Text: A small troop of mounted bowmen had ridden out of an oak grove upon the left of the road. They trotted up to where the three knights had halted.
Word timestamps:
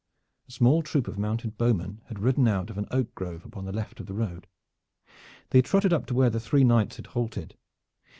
A 0.49 0.51
small 0.51 0.81
troop 0.81 1.07
of 1.07 1.19
mounted 1.19 1.59
bowmen 1.59 2.01
had 2.07 2.17
ridden 2.17 2.47
out 2.47 2.71
of 2.71 2.79
an 2.79 2.87
oak 2.89 3.13
grove 3.13 3.45
upon 3.45 3.65
the 3.65 3.71
left 3.71 3.99
of 3.99 4.07
the 4.07 4.15
road. 4.15 4.47
They 5.51 5.61
trotted 5.61 5.93
up 5.93 6.07
to 6.07 6.15
where 6.15 6.31
the 6.31 6.39
three 6.39 6.63
knights 6.63 6.95
had 6.95 7.05
halted. 7.05 7.55